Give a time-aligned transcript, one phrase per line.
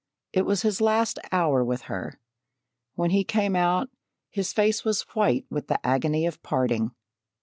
[0.33, 2.19] It was his last hour with her.
[2.95, 3.91] When he came out,
[4.31, 6.95] his face was white with the agony of parting.